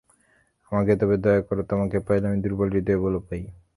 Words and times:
আমাকে 0.71 0.93
তবে 1.01 1.15
দয়া 1.23 1.41
করো, 1.47 1.61
তোমাকে 1.71 1.97
পাইলে 2.07 2.25
আমি 2.29 2.39
দুর্বল 2.43 2.69
হৃদয়ে 2.75 3.01
বল 3.03 3.15
পাই। 3.27 3.41